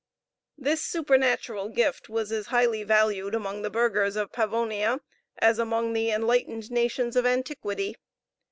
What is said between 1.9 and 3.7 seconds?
was as highly valued among the